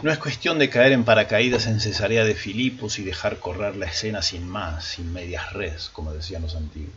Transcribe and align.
No 0.00 0.12
es 0.12 0.18
cuestión 0.18 0.60
de 0.60 0.70
caer 0.70 0.92
en 0.92 1.02
paracaídas 1.02 1.66
en 1.66 1.80
Cesarea 1.80 2.22
de 2.22 2.36
Filipos 2.36 3.00
y 3.00 3.02
dejar 3.02 3.40
correr 3.40 3.74
la 3.74 3.86
escena 3.86 4.22
sin 4.22 4.48
más, 4.48 4.84
sin 4.84 5.12
medias 5.12 5.52
res, 5.52 5.90
como 5.92 6.12
decían 6.12 6.42
los 6.42 6.54
antiguos. 6.54 6.92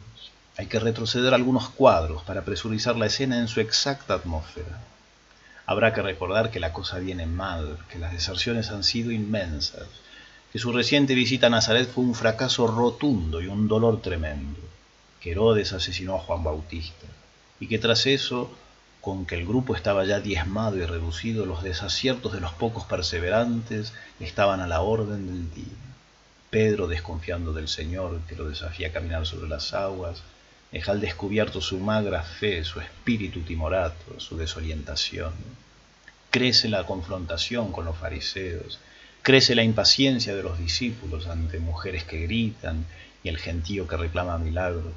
Hay 0.56 0.68
que 0.68 0.80
retroceder 0.80 1.34
algunos 1.34 1.70
cuadros 1.70 2.22
para 2.22 2.44
presurizar 2.44 2.96
la 2.98 3.08
escena 3.08 3.40
en 3.40 3.48
su 3.48 3.60
exacta 3.60 4.14
atmósfera. 4.14 4.80
Habrá 5.66 5.96
que 5.96 6.04
recordar 6.04 6.52
que 6.52 6.60
la 6.60 6.74
cosa 6.74 7.00
viene 7.00 7.26
mal, 7.26 7.80
que 7.92 7.98
las 7.98 8.12
deserciones 8.12 8.70
han 8.70 8.84
sido 8.84 9.12
inmensas, 9.12 9.88
que 10.54 10.60
su 10.60 10.72
reciente 10.72 11.16
visita 11.16 11.48
a 11.48 11.50
Nazaret 11.50 11.90
fue 11.90 12.04
un 12.04 12.14
fracaso 12.14 12.68
rotundo 12.68 13.42
y 13.42 13.48
un 13.48 13.68
dolor 13.68 14.00
tremendo, 14.04 14.60
que 15.20 15.32
Herodes 15.32 15.74
asesinó 15.74 16.18
a 16.18 16.20
Juan 16.20 16.44
Bautista, 16.44 17.08
y 17.60 17.66
que 17.66 17.80
tras 17.80 18.06
eso 18.06 18.52
con 19.02 19.26
que 19.26 19.36
el 19.36 19.48
grupo 19.48 19.76
estaba 19.76 20.06
ya 20.06 20.20
diezmado 20.20 20.78
y 20.78 20.86
reducido, 20.86 21.48
los 21.48 21.64
desaciertos 21.64 22.34
de 22.34 22.40
los 22.40 22.54
pocos 22.54 22.86
perseverantes 22.86 23.94
estaban 24.20 24.62
a 24.62 24.68
la 24.68 24.82
orden 24.82 25.26
del 25.26 25.54
día. 25.54 25.76
Pedro, 26.52 26.88
desconfiando 26.88 27.52
del 27.52 27.68
Señor, 27.68 28.20
que 28.28 28.36
lo 28.36 28.48
desafía 28.48 28.90
a 28.90 28.92
caminar 28.92 29.26
sobre 29.26 29.50
las 29.50 29.74
aguas, 29.74 30.22
deja 30.72 30.92
al 30.92 31.02
descubierto 31.02 31.62
su 31.62 31.80
magra 31.80 32.22
fe, 32.22 32.64
su 32.64 32.80
espíritu 32.80 33.42
timorato, 33.42 34.20
su 34.20 34.38
desorientación. 34.38 35.34
Crece 36.30 36.70
la 36.70 36.86
confrontación 36.86 37.72
con 37.72 37.86
los 37.86 37.98
fariseos, 37.98 38.80
crece 39.24 39.56
la 39.56 39.64
impaciencia 39.64 40.36
de 40.36 40.44
los 40.44 40.60
discípulos 40.60 41.28
ante 41.28 41.60
mujeres 41.60 42.04
que 42.04 42.22
gritan 42.22 42.86
y 43.24 43.30
el 43.30 43.38
gentío 43.38 43.88
que 43.88 43.98
reclama 43.98 44.38
milagros. 44.38 44.94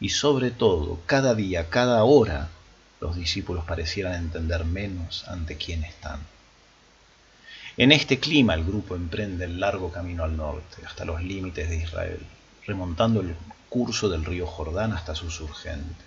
Y 0.00 0.10
sobre 0.10 0.50
todo, 0.50 0.98
cada 1.06 1.34
día, 1.34 1.70
cada 1.70 2.04
hora, 2.04 2.50
los 3.00 3.16
discípulos 3.16 3.64
parecieran 3.64 4.14
entender 4.14 4.64
menos 4.64 5.26
ante 5.28 5.56
quién 5.56 5.84
están. 5.84 6.20
En 7.76 7.92
este 7.92 8.18
clima 8.18 8.54
el 8.54 8.64
grupo 8.64 8.96
emprende 8.96 9.44
el 9.44 9.60
largo 9.60 9.92
camino 9.92 10.24
al 10.24 10.36
norte, 10.36 10.82
hasta 10.86 11.04
los 11.04 11.22
límites 11.22 11.68
de 11.68 11.76
Israel, 11.76 12.20
remontando 12.66 13.20
el 13.20 13.36
curso 13.68 14.08
del 14.08 14.24
río 14.24 14.46
Jordán 14.46 14.92
hasta 14.92 15.14
su 15.14 15.30
surgente. 15.30 16.04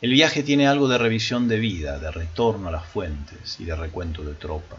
El 0.00 0.12
viaje 0.12 0.42
tiene 0.42 0.66
algo 0.66 0.88
de 0.88 0.98
revisión 0.98 1.48
de 1.48 1.58
vida, 1.58 1.98
de 1.98 2.10
retorno 2.10 2.68
a 2.68 2.72
las 2.72 2.86
fuentes 2.86 3.60
y 3.60 3.64
de 3.64 3.76
recuento 3.76 4.24
de 4.24 4.34
tropa. 4.34 4.78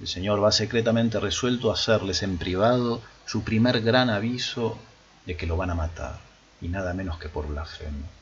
El 0.00 0.06
Señor 0.06 0.42
va 0.42 0.52
secretamente 0.52 1.20
resuelto 1.20 1.70
a 1.70 1.74
hacerles 1.74 2.22
en 2.22 2.38
privado 2.38 3.02
su 3.26 3.42
primer 3.42 3.82
gran 3.82 4.08
aviso 4.08 4.78
de 5.26 5.36
que 5.36 5.46
lo 5.46 5.56
van 5.56 5.70
a 5.70 5.74
matar, 5.74 6.18
y 6.62 6.68
nada 6.68 6.94
menos 6.94 7.18
que 7.18 7.28
por 7.28 7.46
blasfemo. 7.48 8.19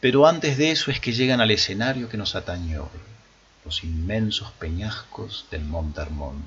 Pero 0.00 0.26
antes 0.26 0.56
de 0.56 0.70
eso 0.70 0.90
es 0.90 0.98
que 0.98 1.12
llegan 1.12 1.42
al 1.42 1.50
escenario 1.50 2.08
que 2.08 2.16
nos 2.16 2.34
atañe 2.34 2.78
hoy, 2.78 2.88
los 3.66 3.84
inmensos 3.84 4.50
peñascos 4.52 5.44
del 5.50 5.62
Monte 5.66 6.00
Hermón, 6.00 6.42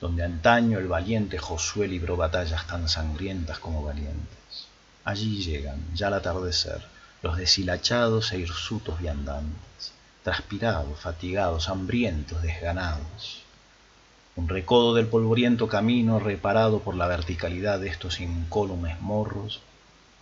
donde 0.00 0.24
antaño 0.24 0.80
el 0.80 0.88
valiente 0.88 1.38
Josué 1.38 1.86
libró 1.86 2.16
batallas 2.16 2.66
tan 2.66 2.88
sangrientas 2.88 3.60
como 3.60 3.84
valientes. 3.84 4.66
Allí 5.04 5.40
llegan, 5.40 5.78
ya 5.94 6.08
al 6.08 6.14
atardecer, 6.14 6.84
los 7.22 7.36
deshilachados 7.36 8.32
e 8.32 8.40
hirsutos 8.40 8.98
viandantes, 8.98 9.92
transpirados, 10.24 10.98
fatigados, 10.98 11.68
hambrientos, 11.68 12.42
desganados. 12.42 13.44
Un 14.34 14.48
recodo 14.48 14.94
del 14.94 15.06
polvoriento 15.06 15.68
camino 15.68 16.18
reparado 16.18 16.80
por 16.80 16.96
la 16.96 17.06
verticalidad 17.06 17.78
de 17.78 17.88
estos 17.88 18.18
incólumes 18.18 19.00
morros 19.00 19.60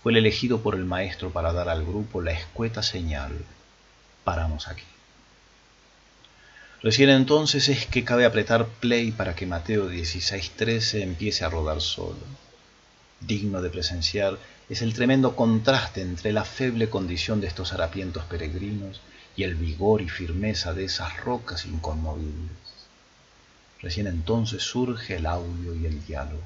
fue 0.02 0.12
el 0.12 0.18
elegido 0.18 0.60
por 0.60 0.74
el 0.74 0.84
maestro 0.84 1.30
para 1.30 1.52
dar 1.52 1.68
al 1.68 1.84
grupo 1.84 2.22
la 2.22 2.32
escueta 2.32 2.82
señal. 2.82 3.32
Paramos 4.24 4.68
aquí. 4.68 4.84
Recién 6.82 7.10
entonces 7.10 7.68
es 7.68 7.86
que 7.86 8.04
cabe 8.04 8.24
apretar 8.24 8.66
play 8.66 9.10
para 9.10 9.34
que 9.34 9.46
Mateo 9.46 9.90
16:13 9.90 11.02
empiece 11.02 11.44
a 11.44 11.50
rodar 11.50 11.80
solo. 11.80 12.24
Digno 13.20 13.60
de 13.60 13.70
presenciar 13.70 14.38
es 14.68 14.82
el 14.82 14.94
tremendo 14.94 15.34
contraste 15.34 16.02
entre 16.02 16.32
la 16.32 16.44
feble 16.44 16.88
condición 16.88 17.40
de 17.40 17.48
estos 17.48 17.72
harapientos 17.72 18.24
peregrinos 18.24 19.00
y 19.34 19.42
el 19.42 19.56
vigor 19.56 20.02
y 20.02 20.08
firmeza 20.08 20.72
de 20.72 20.84
esas 20.84 21.16
rocas 21.18 21.64
inconmovibles. 21.64 22.52
Recién 23.80 24.06
entonces 24.06 24.62
surge 24.62 25.16
el 25.16 25.26
audio 25.26 25.74
y 25.74 25.86
el 25.86 26.04
diálogo. 26.06 26.42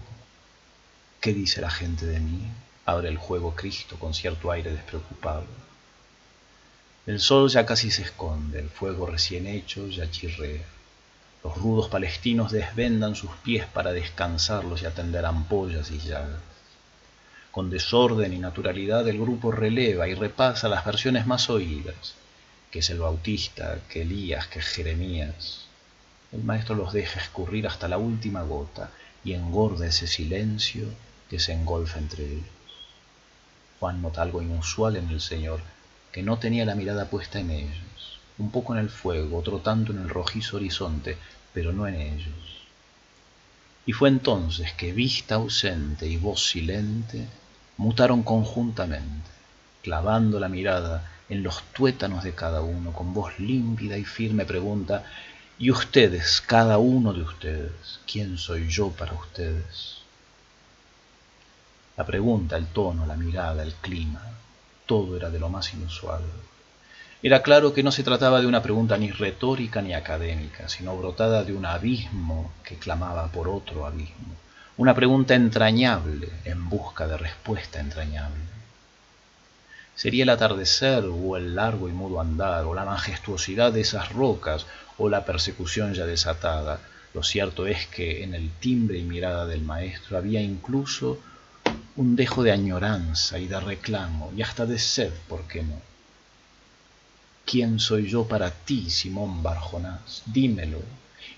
¿Qué 1.20 1.34
dice 1.34 1.60
la 1.60 1.70
gente 1.70 2.06
de 2.06 2.20
mí? 2.20 2.48
Abre 2.84 3.08
el 3.08 3.16
juego 3.16 3.54
Cristo 3.54 3.96
con 3.98 4.14
cierto 4.14 4.50
aire 4.50 4.72
despreocupado. 4.72 5.44
El 7.06 7.20
sol 7.20 7.48
ya 7.48 7.66
casi 7.66 7.90
se 7.90 8.02
esconde, 8.02 8.60
el 8.60 8.68
fuego 8.68 9.06
recién 9.06 9.46
hecho 9.46 9.88
ya 9.88 10.10
chirrea. 10.10 10.64
Los 11.42 11.56
rudos 11.56 11.88
palestinos 11.88 12.52
desvendan 12.52 13.16
sus 13.16 13.30
pies 13.42 13.66
para 13.66 13.92
descansarlos 13.92 14.82
y 14.82 14.86
atender 14.86 15.24
ampollas 15.26 15.90
y 15.90 15.98
llagas. 15.98 16.40
Con 17.50 17.70
desorden 17.70 18.32
y 18.32 18.38
naturalidad 18.38 19.06
el 19.08 19.18
grupo 19.18 19.50
releva 19.50 20.08
y 20.08 20.14
repasa 20.14 20.68
las 20.68 20.84
versiones 20.84 21.26
más 21.26 21.50
oídas, 21.50 22.14
que 22.70 22.78
es 22.78 22.90
el 22.90 23.00
Bautista, 23.00 23.78
que 23.88 24.02
Elías, 24.02 24.46
que 24.46 24.62
Jeremías. 24.62 25.66
El 26.30 26.44
maestro 26.44 26.76
los 26.76 26.92
deja 26.92 27.20
escurrir 27.20 27.66
hasta 27.66 27.88
la 27.88 27.98
última 27.98 28.42
gota 28.42 28.90
y 29.24 29.34
engorda 29.34 29.86
ese 29.86 30.06
silencio 30.06 30.86
que 31.28 31.38
se 31.38 31.52
engolfa 31.52 31.98
entre 31.98 32.24
ellos. 32.24 32.61
Juan 33.82 34.00
nota 34.00 34.22
algo 34.22 34.40
inusual 34.40 34.94
en 34.94 35.08
el 35.08 35.20
Señor, 35.20 35.58
que 36.12 36.22
no 36.22 36.38
tenía 36.38 36.64
la 36.64 36.76
mirada 36.76 37.10
puesta 37.10 37.40
en 37.40 37.50
ellos, 37.50 38.20
un 38.38 38.52
poco 38.52 38.74
en 38.74 38.78
el 38.78 38.88
fuego, 38.88 39.38
otro 39.38 39.58
tanto 39.58 39.90
en 39.90 39.98
el 39.98 40.08
rojizo 40.08 40.58
horizonte, 40.58 41.18
pero 41.52 41.72
no 41.72 41.88
en 41.88 41.96
ellos. 41.96 42.62
Y 43.84 43.92
fue 43.92 44.08
entonces 44.08 44.72
que 44.74 44.92
vista 44.92 45.34
ausente 45.34 46.06
y 46.06 46.16
voz 46.16 46.48
silente 46.48 47.26
mutaron 47.76 48.22
conjuntamente, 48.22 49.28
clavando 49.82 50.38
la 50.38 50.48
mirada 50.48 51.10
en 51.28 51.42
los 51.42 51.60
tuétanos 51.72 52.22
de 52.22 52.36
cada 52.36 52.62
uno, 52.62 52.92
con 52.92 53.12
voz 53.12 53.36
límpida 53.40 53.98
y 53.98 54.04
firme 54.04 54.44
pregunta, 54.44 55.04
¿y 55.58 55.72
ustedes, 55.72 56.40
cada 56.40 56.78
uno 56.78 57.12
de 57.12 57.22
ustedes, 57.22 57.98
quién 58.06 58.38
soy 58.38 58.68
yo 58.68 58.90
para 58.90 59.14
ustedes? 59.14 60.01
La 62.02 62.06
pregunta, 62.06 62.56
el 62.56 62.66
tono, 62.66 63.06
la 63.06 63.14
mirada, 63.14 63.62
el 63.62 63.74
clima, 63.74 64.20
todo 64.86 65.16
era 65.16 65.30
de 65.30 65.38
lo 65.38 65.48
más 65.48 65.72
inusual. 65.72 66.24
Era 67.22 67.42
claro 67.42 67.72
que 67.72 67.84
no 67.84 67.92
se 67.92 68.02
trataba 68.02 68.40
de 68.40 68.48
una 68.48 68.60
pregunta 68.60 68.98
ni 68.98 69.12
retórica 69.12 69.80
ni 69.80 69.94
académica, 69.94 70.68
sino 70.68 70.96
brotada 70.96 71.44
de 71.44 71.52
un 71.52 71.64
abismo 71.64 72.50
que 72.64 72.74
clamaba 72.74 73.28
por 73.28 73.48
otro 73.48 73.86
abismo, 73.86 74.34
una 74.78 74.96
pregunta 74.96 75.36
entrañable 75.36 76.28
en 76.44 76.68
busca 76.68 77.06
de 77.06 77.18
respuesta 77.18 77.78
entrañable. 77.78 78.42
Sería 79.94 80.24
el 80.24 80.30
atardecer 80.30 81.04
o 81.04 81.36
el 81.36 81.54
largo 81.54 81.88
y 81.88 81.92
mudo 81.92 82.20
andar 82.20 82.64
o 82.64 82.74
la 82.74 82.84
majestuosidad 82.84 83.72
de 83.72 83.82
esas 83.82 84.10
rocas 84.10 84.66
o 84.98 85.08
la 85.08 85.24
persecución 85.24 85.94
ya 85.94 86.04
desatada. 86.04 86.80
Lo 87.14 87.22
cierto 87.22 87.68
es 87.68 87.86
que 87.86 88.24
en 88.24 88.34
el 88.34 88.50
timbre 88.58 88.98
y 88.98 89.04
mirada 89.04 89.46
del 89.46 89.62
maestro 89.62 90.18
había 90.18 90.40
incluso 90.40 91.20
un 91.96 92.16
dejo 92.16 92.42
de 92.42 92.52
añoranza 92.52 93.38
y 93.38 93.46
de 93.46 93.60
reclamo 93.60 94.32
y 94.36 94.42
hasta 94.42 94.64
de 94.66 94.78
sed, 94.78 95.12
¿por 95.28 95.46
qué 95.46 95.62
no? 95.62 95.80
¿Quién 97.44 97.78
soy 97.78 98.08
yo 98.08 98.26
para 98.26 98.50
ti, 98.50 98.88
Simón 98.88 99.42
Barjonás? 99.42 100.22
Dímelo, 100.26 100.80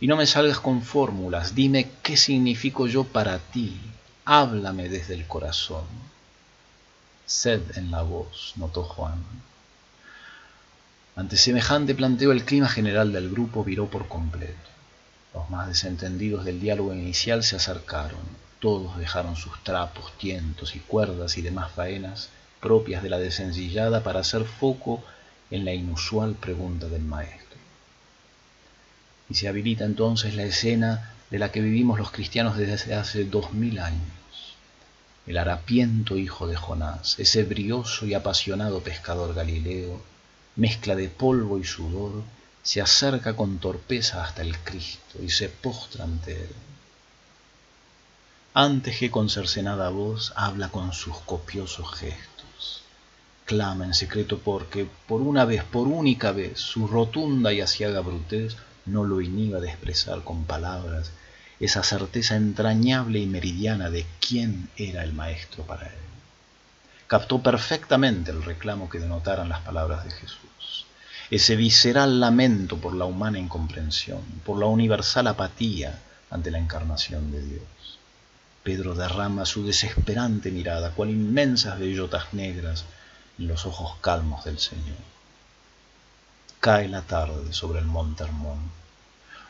y 0.00 0.06
no 0.06 0.16
me 0.16 0.26
salgas 0.26 0.60
con 0.60 0.82
fórmulas, 0.82 1.54
dime 1.54 1.91
qué 2.03 2.16
significo 2.16 2.87
yo 2.87 3.04
para 3.04 3.38
ti, 3.38 3.81
háblame 4.25 4.88
desde 4.88 5.14
el 5.14 5.26
corazón. 5.26 5.84
Sed 7.26 7.76
en 7.76 7.91
la 7.91 8.03
voz, 8.03 8.53
notó 8.56 8.84
Juan. 8.84 9.25
Ante 11.16 11.37
semejante 11.37 11.94
planteo 11.94 12.32
el 12.32 12.44
clima 12.44 12.69
general 12.69 13.12
del 13.12 13.31
grupo 13.31 13.64
viró 13.64 13.88
por 13.88 14.08
completo. 14.08 14.70
Los 15.32 15.49
más 15.50 15.69
desentendidos 15.69 16.44
del 16.44 16.61
diálogo 16.61 16.93
inicial 16.93 17.43
se 17.43 17.56
acercaron, 17.56 18.44
todos 18.64 18.96
dejaron 18.96 19.37
sus 19.37 19.62
trapos, 19.62 20.16
tientos 20.16 20.75
y 20.75 20.78
cuerdas 20.78 21.37
y 21.37 21.43
demás 21.43 21.70
faenas 21.72 22.31
propias 22.62 23.02
de 23.02 23.11
la 23.11 23.19
desencillada 23.19 24.02
para 24.02 24.20
hacer 24.20 24.44
foco 24.44 25.05
en 25.50 25.66
la 25.66 25.75
inusual 25.75 26.32
pregunta 26.32 26.88
del 26.88 27.02
maestro. 27.02 27.58
Y 29.28 29.34
se 29.34 29.49
habilita 29.49 29.84
entonces 29.84 30.34
la 30.34 30.44
escena 30.44 31.12
de 31.31 31.38
la 31.38 31.52
que 31.52 31.61
vivimos 31.61 31.99
los 31.99 32.11
cristianos 32.11 32.56
desde 32.56 32.94
hace 32.94 33.26
dos 33.26 33.52
mil 33.52 33.78
años. 33.81 34.56
El 35.26 35.37
harapiento 35.37 36.17
hijo 36.17 36.46
de 36.46 36.56
Jonás, 36.56 37.19
ese 37.19 37.44
brioso 37.44 38.06
y 38.06 38.14
apasionado 38.14 38.81
pescador 38.81 39.34
galileo, 39.34 40.00
mezcla 40.56 40.96
de 40.96 41.10
polvo 41.10 41.58
y 41.58 41.64
sudor, 41.64 42.22
se 42.62 42.81
acerca 42.81 43.37
con 43.37 43.58
torpeza 43.58 44.25
hasta 44.25 44.40
el 44.40 44.56
Cristo 44.56 45.19
y 45.22 45.28
se 45.28 45.50
postra 45.50 46.05
ante 46.05 46.44
él 46.44 46.55
antes 48.56 49.01
que 49.01 49.11
con 49.11 49.31
cercenada 49.31 49.89
voz 49.89 50.33
habla 50.37 50.69
con 50.69 50.93
sus 50.93 51.19
copiosos 51.19 51.93
gestos. 51.99 52.83
Clama 53.47 53.85
en 53.85 53.95
secreto 53.95 54.39
porque, 54.39 54.87
por 55.09 55.23
una 55.23 55.45
vez, 55.45 55.65
por 55.65 55.89
única 55.89 56.31
vez, 56.31 56.61
su 56.61 56.87
rotunda 56.87 57.53
y 57.53 57.61
asiaga 57.61 57.99
brutez 57.99 58.56
no 58.87 59.03
lo 59.03 59.21
inhiba 59.21 59.59
de 59.59 59.71
expresar 59.71 60.23
con 60.23 60.45
palabras 60.45 61.11
esa 61.59 61.83
certeza 61.83 62.37
entrañable 62.37 63.19
y 63.19 63.27
meridiana 63.27 63.91
de 63.91 64.06
quién 64.21 64.71
era 64.77 65.03
el 65.03 65.15
maestro 65.15 65.65
para 65.65 65.87
él. 65.87 66.05
Captó 67.09 67.43
perfectamente 67.43 68.31
el 68.31 68.45
reclamo 68.45 68.89
que 68.89 69.01
denotaran 69.01 69.49
las 69.49 69.62
palabras 69.62 70.05
de 70.05 70.12
Jesús, 70.12 70.87
ese 71.29 71.56
visceral 71.56 72.21
lamento 72.21 72.77
por 72.77 72.95
la 72.95 73.05
humana 73.05 73.41
incomprensión, 73.41 74.23
por 74.45 74.61
la 74.61 74.67
universal 74.67 75.27
apatía 75.27 75.99
ante 76.31 76.53
la 76.53 76.59
encarnación 76.59 77.33
de 77.33 77.43
Dios. 77.43 77.99
Pedro 78.64 78.94
derrama 78.94 79.44
su 79.44 79.66
desesperante 79.66 80.50
mirada, 80.50 80.93
cual 80.93 81.11
inmensas 81.11 81.78
bellotas 81.78 82.32
negras 82.32 82.87
en 83.38 83.46
los 83.46 83.66
ojos 83.66 83.99
calmos 84.00 84.43
del 84.46 84.58
Señor. 84.58 84.96
Cae 86.61 86.88
la 86.88 87.02
tarde 87.02 87.52
sobre 87.52 87.81
el 87.81 87.84
monte 87.84 88.25
Hermón. 88.25 88.70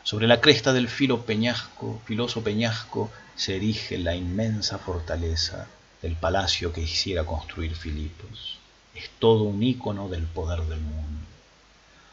Sobre 0.03 0.27
la 0.27 0.41
cresta 0.41 0.73
del 0.73 0.89
filo 0.89 1.25
peñasco, 1.25 2.03
filoso 2.05 2.43
peñasco, 2.43 3.09
se 3.37 3.55
erige 3.55 3.99
la 3.99 4.17
inmensa 4.17 4.79
fortaleza 4.79 5.69
del 6.03 6.17
palacio 6.17 6.73
que 6.73 6.81
hiciera 6.81 7.23
construir 7.25 7.77
Filipos. 7.77 8.59
Es 8.97 9.11
todo 9.21 9.45
un 9.45 9.63
ícono 9.63 10.09
del 10.09 10.25
poder 10.25 10.63
del 10.63 10.81
mundo. 10.81 11.25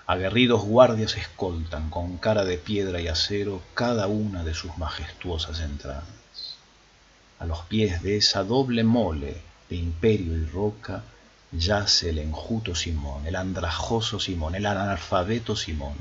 Aguerridos 0.05 0.61
guardias 0.61 1.17
escoltan 1.17 1.89
con 1.89 2.17
cara 2.17 2.45
de 2.45 2.59
piedra 2.59 3.01
y 3.01 3.07
acero 3.07 3.63
cada 3.73 4.05
una 4.05 4.43
de 4.43 4.53
sus 4.53 4.77
majestuosas 4.77 5.61
entradas. 5.61 6.20
A 7.41 7.45
los 7.47 7.61
pies 7.61 8.03
de 8.03 8.17
esa 8.17 8.43
doble 8.43 8.83
mole 8.83 9.35
de 9.67 9.75
imperio 9.75 10.37
y 10.37 10.45
roca 10.45 11.03
yace 11.51 12.11
el 12.11 12.19
enjuto 12.19 12.75
Simón, 12.75 13.25
el 13.25 13.35
andrajoso 13.35 14.19
Simón, 14.19 14.53
el 14.53 14.67
analfabeto 14.67 15.55
Simón, 15.55 15.95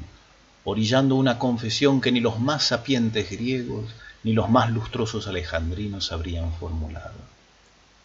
orillando 0.64 1.14
una 1.14 1.38
confesión 1.38 2.02
que 2.02 2.12
ni 2.12 2.20
los 2.20 2.38
más 2.40 2.64
sapientes 2.64 3.30
griegos 3.30 3.90
ni 4.22 4.34
los 4.34 4.50
más 4.50 4.70
lustrosos 4.70 5.28
alejandrinos 5.28 6.12
habrían 6.12 6.52
formulado. 6.52 7.16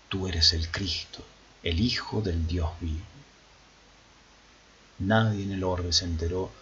Tú 0.08 0.30
eres 0.30 0.54
el 0.54 0.72
Cristo, 0.72 1.22
el 1.62 1.82
Hijo 1.82 2.22
del 2.22 2.48
Dios 2.48 2.70
vivo. 2.80 3.04
Nadie 5.00 5.44
en 5.44 5.52
el 5.52 5.66
orbe 5.66 5.92
se 5.92 6.06
enteró 6.06 6.54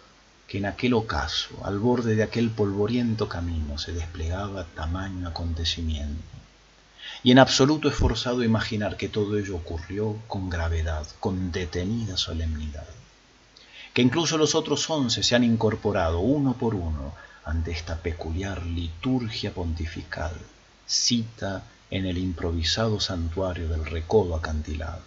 que 0.48 0.58
en 0.58 0.66
aquel 0.66 0.94
ocaso, 0.94 1.64
al 1.64 1.78
borde 1.78 2.16
de 2.16 2.24
aquel 2.24 2.50
polvoriento 2.50 3.28
camino, 3.28 3.78
se 3.78 3.92
desplegaba 3.92 4.64
tamaño 4.74 5.28
acontecimiento 5.28 6.34
y 7.22 7.30
en 7.30 7.38
absoluto 7.38 7.88
es 7.88 7.94
forzado 7.94 8.42
imaginar 8.42 8.96
que 8.96 9.08
todo 9.08 9.38
ello 9.38 9.56
ocurrió 9.56 10.16
con 10.26 10.50
gravedad, 10.50 11.06
con 11.20 11.52
detenida 11.52 12.16
solemnidad. 12.16 12.86
Que 13.92 14.02
incluso 14.02 14.36
los 14.36 14.54
otros 14.54 14.88
once 14.90 15.22
se 15.22 15.34
han 15.34 15.44
incorporado 15.44 16.20
uno 16.20 16.54
por 16.54 16.74
uno 16.74 17.14
ante 17.44 17.70
esta 17.70 17.96
peculiar 17.96 18.64
liturgia 18.66 19.52
pontifical, 19.52 20.32
cita 20.86 21.62
en 21.90 22.06
el 22.06 22.18
improvisado 22.18 23.00
santuario 23.00 23.68
del 23.68 23.86
recodo 23.86 24.34
acantilado, 24.34 25.02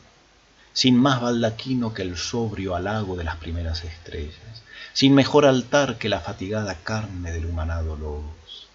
sin 0.74 0.96
más 0.96 1.22
baldaquino 1.22 1.94
que 1.94 2.04
el 2.04 2.18
sobrio 2.18 2.76
halago 2.76 3.16
de 3.16 3.24
las 3.24 3.36
primeras 3.38 3.84
estrellas, 3.84 4.64
sin 4.94 5.14
mejor 5.14 5.46
altar 5.46 5.98
que 5.98 6.10
la 6.10 6.20
fatigada 6.20 6.76
carne 6.76 7.32
del 7.32 7.46
humanado 7.46 7.96
lobos, 7.96 8.68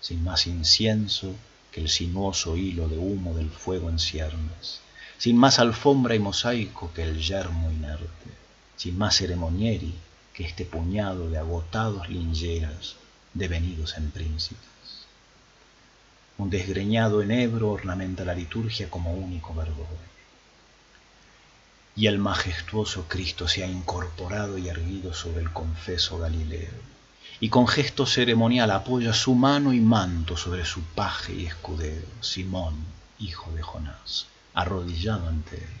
sin 0.00 0.24
más 0.24 0.46
incienso 0.46 1.34
que 1.70 1.80
el 1.80 1.88
sinuoso 1.88 2.56
hilo 2.56 2.88
de 2.88 2.98
humo 2.98 3.34
del 3.34 3.50
fuego 3.50 3.88
en 3.88 3.98
ciernes, 3.98 4.80
sin 5.18 5.36
más 5.36 5.58
alfombra 5.58 6.14
y 6.14 6.18
mosaico 6.18 6.92
que 6.94 7.02
el 7.02 7.20
yermo 7.20 7.70
inerte, 7.70 8.30
sin 8.76 8.98
más 8.98 9.16
ceremonieri 9.16 9.94
que 10.32 10.44
este 10.44 10.64
puñado 10.64 11.28
de 11.28 11.38
agotados 11.38 12.08
lingeras 12.08 12.96
devenidos 13.34 13.96
en 13.96 14.10
príncipes. 14.10 14.66
Un 16.38 16.50
desgreñado 16.50 17.22
enebro 17.22 17.70
ornamenta 17.70 18.24
la 18.24 18.34
liturgia 18.34 18.88
como 18.88 19.12
único 19.12 19.54
verdor. 19.54 19.86
Y 21.94 22.06
el 22.06 22.18
majestuoso 22.18 23.04
Cristo 23.08 23.46
se 23.46 23.62
ha 23.62 23.66
incorporado 23.66 24.56
y 24.56 24.68
erguido 24.68 25.12
sobre 25.12 25.42
el 25.42 25.52
confeso 25.52 26.18
Galileo 26.18 26.99
y 27.40 27.48
con 27.48 27.66
gesto 27.66 28.04
ceremonial 28.04 28.70
apoya 28.70 29.14
su 29.14 29.34
mano 29.34 29.72
y 29.72 29.80
manto 29.80 30.36
sobre 30.36 30.66
su 30.66 30.82
paje 30.82 31.32
y 31.34 31.46
escudero, 31.46 32.06
Simón, 32.20 32.74
hijo 33.18 33.50
de 33.52 33.62
Jonás, 33.62 34.26
arrodillado 34.52 35.26
ante 35.26 35.56
él. 35.56 35.80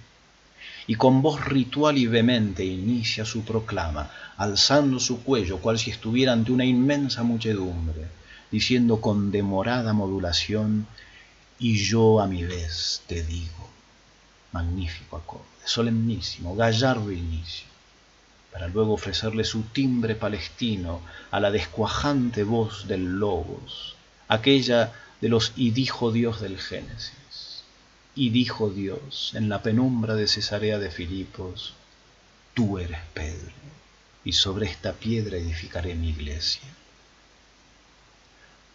Y 0.86 0.94
con 0.94 1.20
voz 1.20 1.44
ritual 1.44 1.98
y 1.98 2.06
vehemente 2.06 2.64
inicia 2.64 3.26
su 3.26 3.44
proclama, 3.44 4.10
alzando 4.38 4.98
su 4.98 5.22
cuello 5.22 5.58
cual 5.58 5.78
si 5.78 5.90
estuviera 5.90 6.32
ante 6.32 6.50
una 6.50 6.64
inmensa 6.64 7.22
muchedumbre, 7.22 8.08
diciendo 8.50 9.00
con 9.00 9.30
demorada 9.30 9.92
modulación, 9.92 10.86
y 11.58 11.76
yo 11.76 12.20
a 12.20 12.26
mi 12.26 12.42
vez 12.42 13.02
te 13.06 13.22
digo, 13.22 13.68
magnífico 14.52 15.18
acorde, 15.18 15.44
solemnísimo, 15.66 16.56
gallardo 16.56 17.12
inicio 17.12 17.69
para 18.52 18.68
luego 18.68 18.94
ofrecerle 18.94 19.44
su 19.44 19.62
timbre 19.62 20.14
palestino 20.14 21.02
a 21.30 21.40
la 21.40 21.50
descuajante 21.50 22.42
voz 22.44 22.88
del 22.88 23.18
Logos, 23.18 23.94
aquella 24.28 24.92
de 25.20 25.28
los 25.28 25.52
y 25.56 25.70
dijo 25.70 26.12
Dios 26.12 26.40
del 26.40 26.58
Génesis. 26.58 27.62
Y 28.14 28.30
dijo 28.30 28.70
Dios 28.70 29.32
en 29.34 29.48
la 29.48 29.62
penumbra 29.62 30.14
de 30.16 30.26
Cesarea 30.26 30.78
de 30.78 30.90
Filipos, 30.90 31.74
tú 32.54 32.78
eres 32.78 32.98
Pedro, 33.14 33.52
y 34.24 34.32
sobre 34.32 34.66
esta 34.66 34.92
piedra 34.94 35.36
edificaré 35.36 35.94
mi 35.94 36.10
iglesia. 36.10 36.68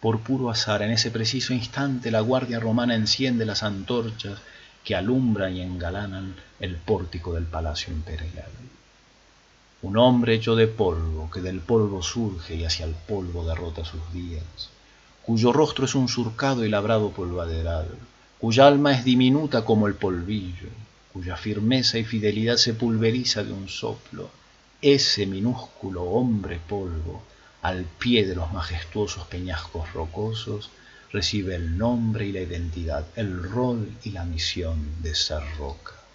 Por 0.00 0.20
puro 0.20 0.50
azar, 0.50 0.82
en 0.82 0.90
ese 0.90 1.10
preciso 1.10 1.52
instante, 1.52 2.10
la 2.10 2.20
guardia 2.20 2.60
romana 2.60 2.94
enciende 2.94 3.44
las 3.44 3.62
antorchas 3.62 4.38
que 4.84 4.94
alumbran 4.94 5.54
y 5.56 5.60
engalanan 5.60 6.36
el 6.60 6.76
pórtico 6.76 7.34
del 7.34 7.44
palacio 7.44 7.92
imperial 7.92 8.50
un 9.86 9.96
hombre 9.98 10.34
hecho 10.34 10.56
de 10.56 10.66
polvo, 10.66 11.30
que 11.30 11.40
del 11.40 11.60
polvo 11.60 12.02
surge 12.02 12.56
y 12.56 12.64
hacia 12.64 12.86
el 12.86 12.94
polvo 12.94 13.46
derrota 13.46 13.84
sus 13.84 14.12
días, 14.12 14.68
cuyo 15.22 15.52
rostro 15.52 15.84
es 15.84 15.94
un 15.94 16.08
surcado 16.08 16.64
y 16.64 16.68
labrado 16.68 17.10
polvaderal, 17.10 17.86
cuya 18.40 18.66
alma 18.66 18.90
es 18.92 19.04
diminuta 19.04 19.64
como 19.64 19.86
el 19.86 19.94
polvillo, 19.94 20.70
cuya 21.12 21.36
firmeza 21.36 21.98
y 21.98 22.04
fidelidad 22.04 22.56
se 22.56 22.74
pulveriza 22.74 23.44
de 23.44 23.52
un 23.52 23.68
soplo, 23.68 24.28
ese 24.82 25.24
minúsculo 25.24 26.02
hombre 26.02 26.58
polvo, 26.68 27.22
al 27.62 27.84
pie 27.84 28.26
de 28.26 28.34
los 28.34 28.52
majestuosos 28.52 29.28
peñascos 29.28 29.92
rocosos, 29.92 30.68
recibe 31.12 31.54
el 31.54 31.78
nombre 31.78 32.26
y 32.26 32.32
la 32.32 32.40
identidad, 32.40 33.06
el 33.14 33.40
rol 33.40 33.88
y 34.02 34.10
la 34.10 34.24
misión 34.24 35.00
de 35.00 35.14
ser 35.14 35.42
roca. 35.58 36.05